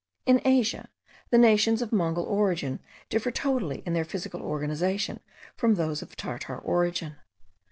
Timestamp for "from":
5.55-5.75